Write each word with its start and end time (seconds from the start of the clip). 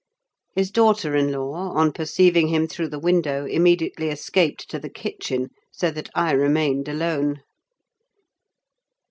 His 0.55 0.71
daughter 0.71 1.15
in 1.15 1.31
law, 1.31 1.73
on 1.75 1.91
perceiving 1.91 2.47
him 2.47 2.67
through 2.67 2.87
the 2.87 2.97
window, 2.97 3.45
immediately 3.45 4.07
escaped 4.09 4.67
to 4.71 4.79
the 4.79 4.89
kitchen, 4.89 5.51
so 5.71 5.91
that 5.91 6.09
I 6.15 6.31
remained 6.31 6.87
alone. 6.87 7.43